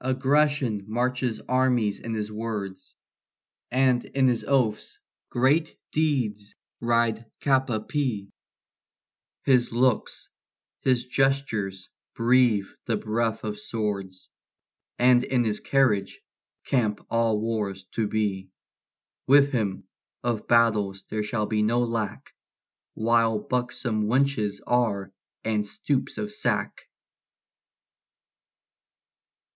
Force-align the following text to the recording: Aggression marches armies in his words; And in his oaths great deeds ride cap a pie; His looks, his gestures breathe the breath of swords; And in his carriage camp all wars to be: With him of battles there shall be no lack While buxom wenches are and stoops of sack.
Aggression 0.00 0.82
marches 0.88 1.38
armies 1.48 2.00
in 2.00 2.12
his 2.12 2.32
words; 2.32 2.96
And 3.70 4.04
in 4.06 4.26
his 4.26 4.42
oaths 4.42 4.98
great 5.30 5.78
deeds 5.92 6.56
ride 6.80 7.26
cap 7.38 7.70
a 7.70 7.78
pie; 7.78 8.28
His 9.44 9.70
looks, 9.70 10.30
his 10.80 11.06
gestures 11.06 11.88
breathe 12.16 12.66
the 12.86 12.96
breath 12.96 13.44
of 13.44 13.56
swords; 13.60 14.28
And 14.98 15.22
in 15.22 15.44
his 15.44 15.60
carriage 15.60 16.22
camp 16.64 17.06
all 17.08 17.40
wars 17.40 17.84
to 17.92 18.08
be: 18.08 18.50
With 19.28 19.52
him 19.52 19.86
of 20.24 20.48
battles 20.48 21.04
there 21.08 21.22
shall 21.22 21.46
be 21.46 21.62
no 21.62 21.84
lack 21.84 22.32
While 22.94 23.38
buxom 23.38 24.06
wenches 24.06 24.60
are 24.66 25.12
and 25.44 25.64
stoops 25.64 26.18
of 26.18 26.32
sack. 26.32 26.80